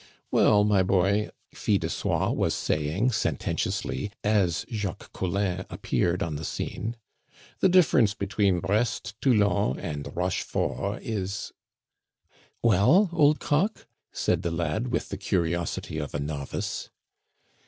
[0.31, 6.43] "Well, my boy," Fil de Soie was saying sententiously as Jacques Collin appeared on the
[6.43, 6.95] scene,
[7.59, 11.51] "the difference between Brest, Toulon, and Rochefort is"
[12.63, 16.89] "Well, old cock?" said the lad, with the curiosity of a novice.